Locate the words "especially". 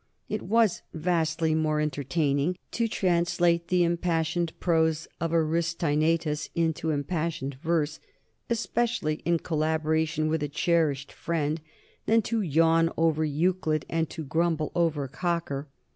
8.49-9.21